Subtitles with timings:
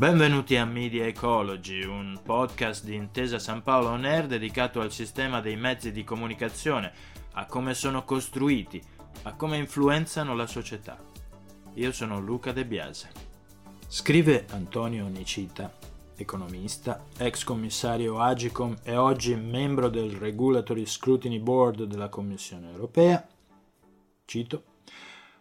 [0.00, 5.42] Benvenuti a Media Ecology, un podcast di Intesa San Paolo On Air dedicato al sistema
[5.42, 6.90] dei mezzi di comunicazione,
[7.32, 8.82] a come sono costruiti,
[9.24, 10.98] a come influenzano la società.
[11.74, 13.10] Io sono Luca De Biase.
[13.88, 15.70] Scrive Antonio Nicita,
[16.16, 23.28] economista, ex commissario Agicom e oggi membro del Regulatory Scrutiny Board della Commissione europea.
[24.24, 24.64] Cito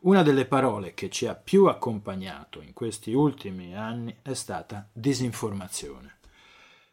[0.00, 6.18] una delle parole che ci ha più accompagnato in questi ultimi anni è stata disinformazione.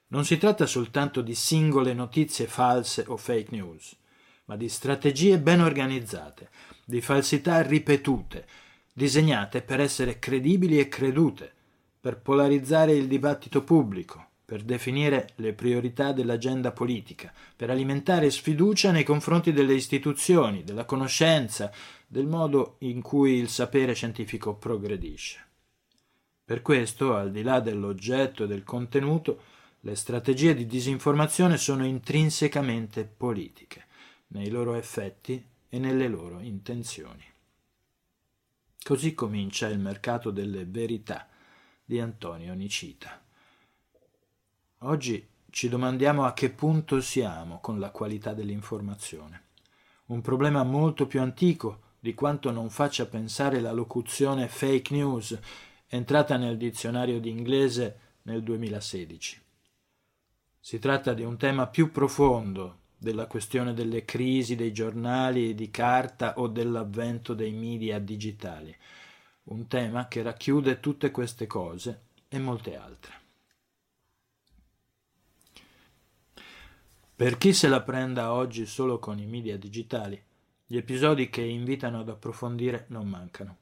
[0.08, 3.96] Non si tratta soltanto di singole notizie false o fake news,
[4.46, 6.50] ma di strategie ben organizzate,
[6.86, 8.46] di falsità ripetute,
[8.94, 11.52] disegnate per essere credibili e credute,
[12.00, 19.04] per polarizzare il dibattito pubblico, per definire le priorità dell'agenda politica, per alimentare sfiducia nei
[19.04, 21.72] confronti delle istituzioni, della conoscenza,
[22.14, 25.48] del modo in cui il sapere scientifico progredisce.
[26.46, 29.42] Per questo, al di là dell'oggetto e del contenuto,
[29.80, 33.88] le strategie di disinformazione sono intrinsecamente politiche,
[34.28, 37.26] nei loro effetti e nelle loro intenzioni.
[38.84, 41.28] Così comincia il mercato delle verità
[41.84, 43.26] di Antonio Nicita.
[44.82, 49.46] Oggi ci domandiamo a che punto siamo con la qualità dell'informazione.
[50.06, 55.40] Un problema molto più antico di quanto non faccia pensare la locuzione fake news
[55.88, 59.42] entrata nel dizionario di inglese nel 2016.
[60.60, 66.40] Si tratta di un tema più profondo della questione delle crisi dei giornali di carta
[66.40, 68.76] o dell'avvento dei media digitali,
[69.44, 73.14] un tema che racchiude tutte queste cose e molte altre.
[77.16, 80.22] Per chi se la prenda oggi solo con i media digitali,
[80.74, 83.58] gli episodi che invitano ad approfondire non mancano.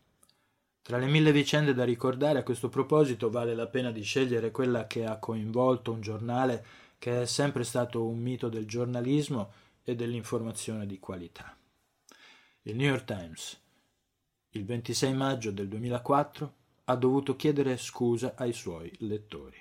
[0.82, 4.88] Tra le mille vicende da ricordare a questo proposito vale la pena di scegliere quella
[4.88, 6.66] che ha coinvolto un giornale
[6.98, 9.52] che è sempre stato un mito del giornalismo
[9.84, 11.54] e dell'informazione di qualità.
[12.62, 13.60] Il New York Times,
[14.52, 16.54] il 26 maggio del 2004,
[16.86, 19.61] ha dovuto chiedere scusa ai suoi lettori.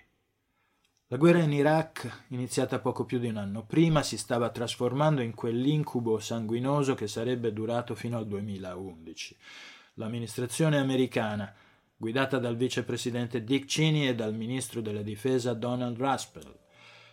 [1.12, 5.34] La guerra in Iraq, iniziata poco più di un anno prima, si stava trasformando in
[5.34, 9.36] quell'incubo sanguinoso che sarebbe durato fino al 2011.
[9.94, 11.52] L'amministrazione americana,
[11.96, 16.58] guidata dal vicepresidente Dick Cheney e dal ministro della difesa Donald Rumsfeld,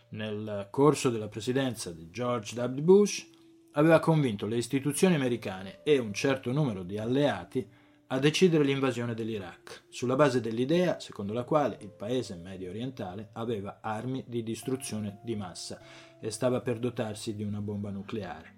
[0.10, 2.82] nel corso della presidenza di George W.
[2.82, 3.28] Bush,
[3.72, 7.68] aveva convinto le istituzioni americane e un certo numero di alleati
[8.10, 13.80] a decidere l'invasione dell'Iraq, sulla base dell'idea secondo la quale il paese medio orientale aveva
[13.82, 15.82] armi di distruzione di massa
[16.22, 18.56] e stava per dotarsi di una bomba nucleare,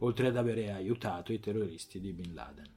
[0.00, 2.76] oltre ad avere aiutato i terroristi di Bin Laden.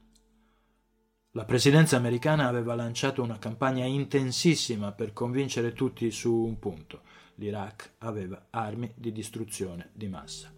[1.32, 7.02] La presidenza americana aveva lanciato una campagna intensissima per convincere tutti su un punto.
[7.36, 10.52] L'Iraq aveva armi di distruzione di massa.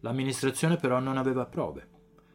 [0.00, 1.88] L'amministrazione però non aveva prove.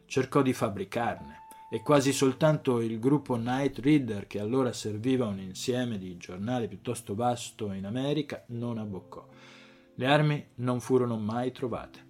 [0.04, 5.98] Cercò di fabbricarne e quasi soltanto il gruppo Night Reader, che allora serviva un insieme
[5.98, 9.26] di giornali piuttosto vasto in America, non abboccò.
[9.94, 12.06] Le armi non furono mai trovate.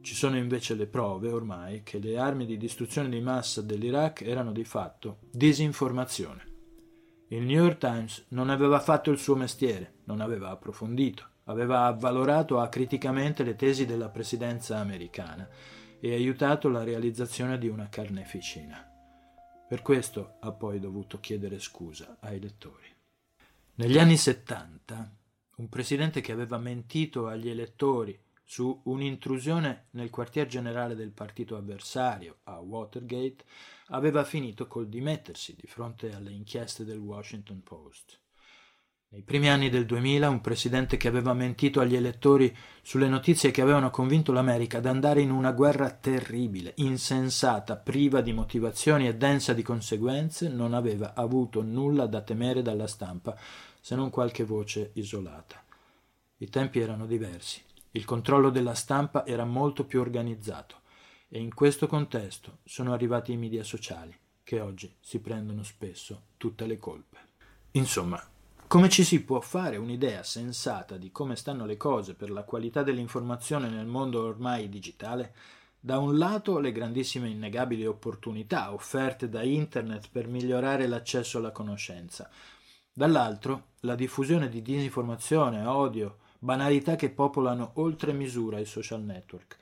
[0.00, 4.52] Ci sono invece le prove ormai che le armi di distruzione di massa dell'Iraq erano
[4.52, 6.52] di fatto disinformazione.
[7.28, 12.60] Il New York Times non aveva fatto il suo mestiere, non aveva approfondito, aveva avvalorato
[12.60, 15.48] acriticamente le tesi della presidenza americana
[16.04, 18.86] e aiutato la realizzazione di una carneficina.
[19.66, 22.84] Per questo ha poi dovuto chiedere scusa ai lettori.
[23.76, 25.16] Negli anni 70,
[25.56, 32.40] un presidente che aveva mentito agli elettori su un'intrusione nel quartier generale del partito avversario
[32.42, 33.42] a Watergate
[33.86, 38.20] aveva finito col dimettersi di fronte alle inchieste del Washington Post.
[39.14, 42.52] Nei primi anni del 2000 un presidente che aveva mentito agli elettori
[42.82, 48.32] sulle notizie che avevano convinto l'America ad andare in una guerra terribile, insensata, priva di
[48.32, 53.38] motivazioni e densa di conseguenze, non aveva avuto nulla da temere dalla stampa,
[53.80, 55.62] se non qualche voce isolata.
[56.38, 57.62] I tempi erano diversi,
[57.92, 60.80] il controllo della stampa era molto più organizzato
[61.28, 64.12] e in questo contesto sono arrivati i media sociali
[64.42, 67.18] che oggi si prendono spesso tutte le colpe.
[67.76, 68.20] Insomma,
[68.74, 72.82] come ci si può fare un'idea sensata di come stanno le cose per la qualità
[72.82, 75.32] dell'informazione nel mondo ormai digitale?
[75.78, 82.28] Da un lato le grandissime innegabili opportunità offerte da Internet per migliorare l'accesso alla conoscenza,
[82.92, 89.56] dall'altro la diffusione di disinformazione, odio, banalità che popolano oltre misura i social network.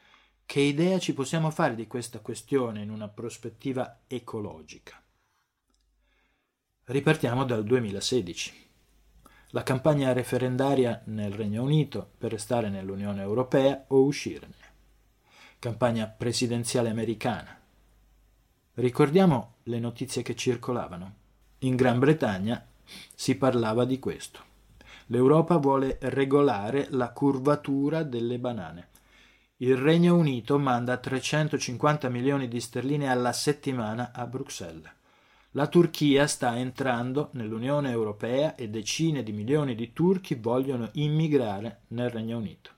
[0.46, 4.98] Che idea ci possiamo fare di questa questione in una prospettiva ecologica?
[6.84, 8.70] Ripartiamo dal 2016.
[9.54, 14.54] La campagna referendaria nel Regno Unito per restare nell'Unione Europea o uscirne.
[15.58, 17.60] Campagna presidenziale americana.
[18.72, 21.14] Ricordiamo le notizie che circolavano.
[21.58, 22.66] In Gran Bretagna
[23.14, 24.40] si parlava di questo.
[25.08, 28.88] L'Europa vuole regolare la curvatura delle banane.
[29.58, 34.90] Il Regno Unito manda 350 milioni di sterline alla settimana a Bruxelles.
[35.54, 42.08] La Turchia sta entrando nell'Unione Europea e decine di milioni di turchi vogliono immigrare nel
[42.08, 42.70] Regno Unito.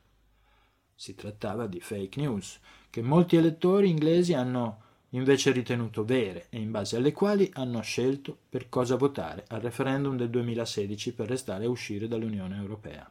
[0.93, 2.59] Si trattava di fake news
[2.91, 8.37] che molti elettori inglesi hanno invece ritenuto vere e in base alle quali hanno scelto
[8.49, 13.09] per cosa votare al referendum del 2016 per restare a uscire dall'Unione Europea.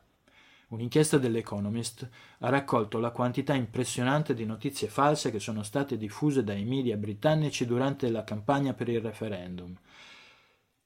[0.74, 2.10] Un'inchiesta dell'Economist
[2.40, 7.68] ha raccolto la quantità impressionante di notizie false che sono state diffuse dai media britannici
[7.68, 9.78] durante la campagna per il referendum.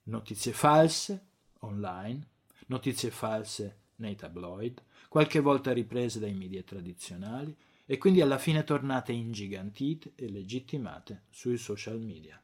[0.03, 1.27] Notizie false
[1.59, 2.27] online,
[2.65, 7.55] notizie false nei tabloid, qualche volta riprese dai media tradizionali,
[7.85, 12.37] e quindi alla fine tornate ingigantite e legittimate sui social media.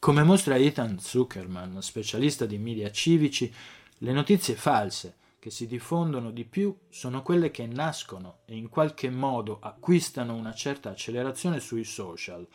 [0.00, 3.54] Come mostra Ethan Zuckerman, specialista di media civici,
[3.98, 9.10] le notizie false che si diffondono di più sono quelle che nascono e in qualche
[9.10, 12.48] modo acquistano una certa accelerazione sui social,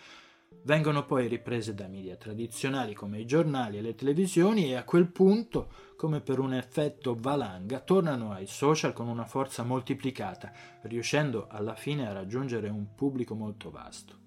[0.63, 5.05] vengono poi riprese da media tradizionali come i giornali e le televisioni e a quel
[5.05, 10.51] punto, come per un effetto valanga, tornano ai social con una forza moltiplicata,
[10.81, 14.17] riuscendo alla fine a raggiungere un pubblico molto vasto.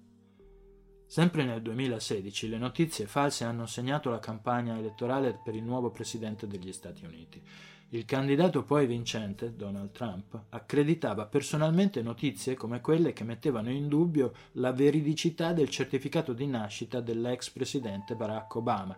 [1.05, 6.47] Sempre nel 2016 le notizie false hanno segnato la campagna elettorale per il nuovo presidente
[6.47, 7.43] degli Stati Uniti.
[7.89, 14.33] Il candidato poi vincente, Donald Trump, accreditava personalmente notizie come quelle che mettevano in dubbio
[14.53, 18.97] la veridicità del certificato di nascita dell'ex presidente Barack Obama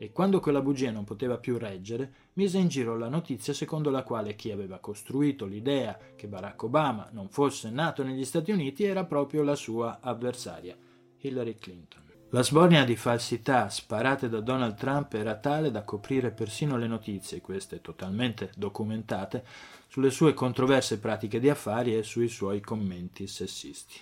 [0.00, 4.04] e quando quella bugia non poteva più reggere, mise in giro la notizia secondo la
[4.04, 9.04] quale chi aveva costruito l'idea che Barack Obama non fosse nato negli Stati Uniti era
[9.04, 10.76] proprio la sua avversaria,
[11.18, 12.07] Hillary Clinton.
[12.32, 17.40] La sbornia di falsità sparate da Donald Trump era tale da coprire persino le notizie,
[17.40, 19.42] queste totalmente documentate,
[19.88, 23.98] sulle sue controverse pratiche di affari e sui suoi commenti sessisti.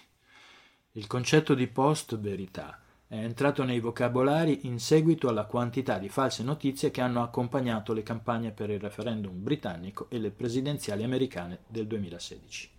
[0.92, 6.90] Il concetto di post-verità è entrato nei vocabolari in seguito alla quantità di false notizie
[6.90, 12.70] che hanno accompagnato le campagne per il referendum britannico e le presidenziali americane del 2016.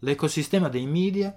[0.00, 1.34] L'ecosistema dei media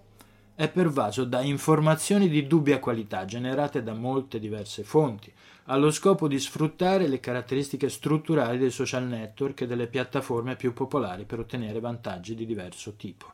[0.56, 5.32] è pervaso da informazioni di dubbia qualità generate da molte diverse fonti,
[5.66, 11.26] allo scopo di sfruttare le caratteristiche strutturali dei social network e delle piattaforme più popolari
[11.26, 13.32] per ottenere vantaggi di diverso tipo.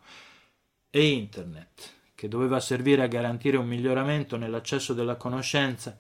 [0.90, 5.98] E Internet, che doveva servire a garantire un miglioramento nell'accesso della conoscenza,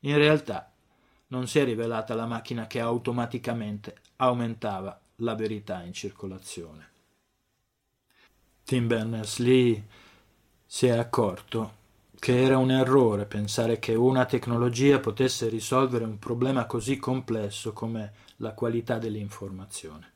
[0.00, 0.72] in realtà
[1.28, 6.90] non si è rivelata la macchina che automaticamente aumentava la verità in circolazione.
[8.64, 9.84] Tim Berners-Lee
[10.74, 11.74] si è accorto
[12.18, 18.12] che era un errore pensare che una tecnologia potesse risolvere un problema così complesso come
[18.38, 20.12] la qualità dell'informazione.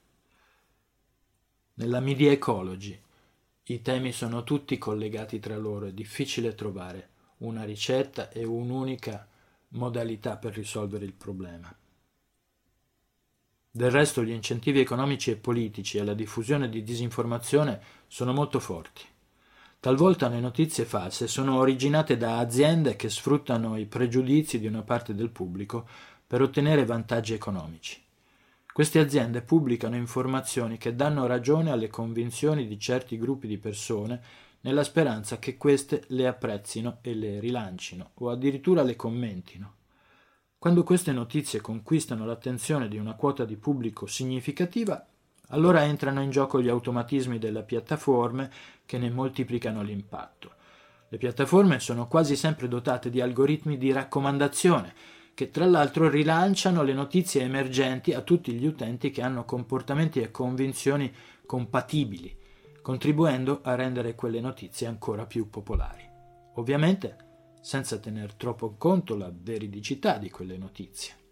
[1.74, 3.00] Nella media ecology
[3.66, 9.28] i temi sono tutti collegati tra loro, è difficile trovare una ricetta e un'unica
[9.68, 11.72] modalità per risolvere il problema.
[13.70, 19.04] Del resto gli incentivi economici e politici alla diffusione di disinformazione sono molto forti.
[19.80, 25.14] Talvolta le notizie false sono originate da aziende che sfruttano i pregiudizi di una parte
[25.14, 25.86] del pubblico
[26.26, 28.02] per ottenere vantaggi economici.
[28.72, 34.20] Queste aziende pubblicano informazioni che danno ragione alle convinzioni di certi gruppi di persone
[34.62, 39.74] nella speranza che queste le apprezzino e le rilancino o addirittura le commentino.
[40.58, 45.06] Quando queste notizie conquistano l'attenzione di una quota di pubblico significativa,
[45.50, 48.50] allora entrano in gioco gli automatismi delle piattaforme
[48.88, 50.54] che ne moltiplicano l'impatto.
[51.10, 54.94] Le piattaforme sono quasi sempre dotate di algoritmi di raccomandazione,
[55.34, 60.30] che tra l'altro rilanciano le notizie emergenti a tutti gli utenti che hanno comportamenti e
[60.30, 61.12] convinzioni
[61.44, 62.34] compatibili,
[62.80, 66.08] contribuendo a rendere quelle notizie ancora più popolari.
[66.54, 67.26] Ovviamente
[67.60, 71.27] senza tener troppo conto la veridicità di quelle notizie.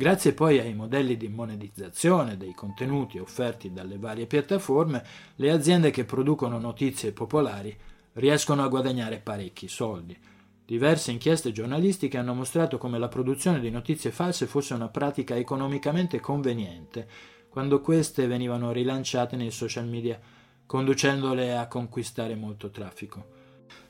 [0.00, 6.04] Grazie poi ai modelli di monetizzazione dei contenuti offerti dalle varie piattaforme, le aziende che
[6.04, 7.76] producono notizie popolari
[8.12, 10.16] riescono a guadagnare parecchi soldi.
[10.64, 16.20] Diverse inchieste giornalistiche hanno mostrato come la produzione di notizie false fosse una pratica economicamente
[16.20, 17.08] conveniente
[17.48, 20.16] quando queste venivano rilanciate nei social media,
[20.64, 23.34] conducendole a conquistare molto traffico.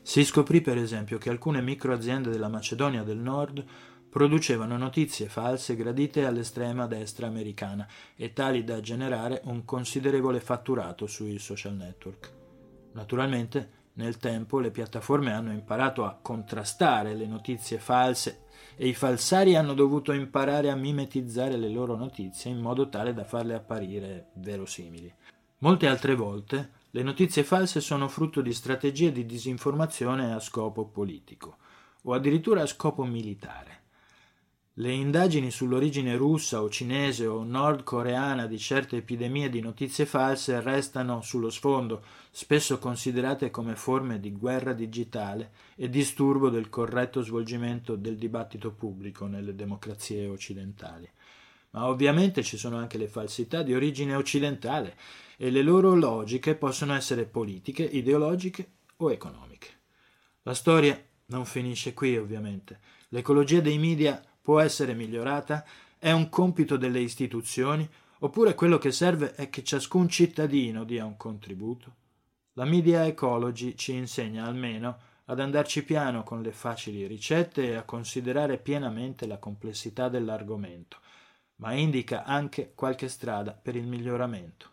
[0.00, 3.62] Si scoprì per esempio che alcune microaziende della Macedonia del Nord
[4.18, 11.38] producevano notizie false gradite all'estrema destra americana e tali da generare un considerevole fatturato sui
[11.38, 12.32] social network.
[12.94, 19.54] Naturalmente, nel tempo le piattaforme hanno imparato a contrastare le notizie false e i falsari
[19.54, 25.14] hanno dovuto imparare a mimetizzare le loro notizie in modo tale da farle apparire verosimili.
[25.58, 31.58] Molte altre volte le notizie false sono frutto di strategie di disinformazione a scopo politico
[32.02, 33.86] o addirittura a scopo militare.
[34.80, 41.20] Le indagini sull'origine russa o cinese o nordcoreana di certe epidemie di notizie false restano
[41.20, 48.16] sullo sfondo, spesso considerate come forme di guerra digitale e disturbo del corretto svolgimento del
[48.16, 51.10] dibattito pubblico nelle democrazie occidentali.
[51.70, 54.96] Ma ovviamente ci sono anche le falsità di origine occidentale
[55.36, 59.70] e le loro logiche possono essere politiche, ideologiche o economiche.
[60.42, 62.78] La storia non finisce qui, ovviamente.
[63.08, 65.62] L'ecologia dei media può essere migliorata?
[65.98, 67.86] È un compito delle istituzioni?
[68.20, 71.94] Oppure quello che serve è che ciascun cittadino dia un contributo?
[72.54, 77.82] La Media Ecology ci insegna almeno ad andarci piano con le facili ricette e a
[77.82, 80.96] considerare pienamente la complessità dell'argomento,
[81.56, 84.70] ma indica anche qualche strada per il miglioramento.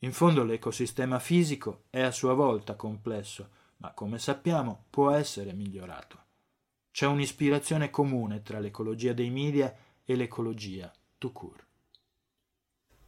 [0.00, 3.48] In fondo l'ecosistema fisico è a sua volta complesso,
[3.78, 6.26] ma come sappiamo può essere migliorato.
[6.98, 9.72] C'è un'ispirazione comune tra l'ecologia dei media
[10.04, 11.64] e l'ecologia tout court.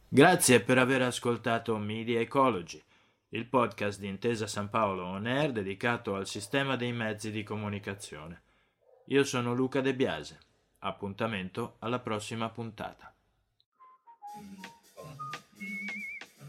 [0.07, 2.81] Grazie per aver ascoltato Media Ecology,
[3.31, 8.43] il podcast di Intesa San Paolo On Air dedicato al sistema dei mezzi di comunicazione.
[9.07, 10.39] Io sono Luca De Biase.
[10.79, 13.13] Appuntamento alla prossima puntata.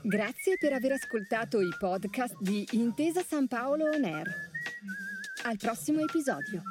[0.01, 4.29] Grazie per aver ascoltato i podcast di Intesa San Paolo On Air.
[5.43, 6.63] Al prossimo episodio.